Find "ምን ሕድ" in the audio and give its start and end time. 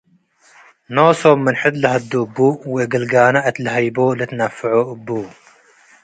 1.45-1.75